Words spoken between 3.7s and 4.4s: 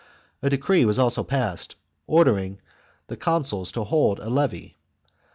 to hold a